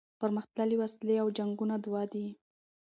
[0.21, 2.27] پرمختللي وسلې او جنګونه دوه دي.